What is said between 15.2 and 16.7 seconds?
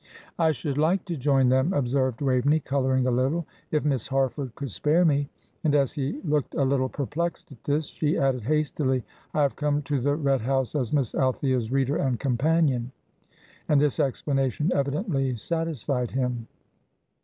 satisfied him.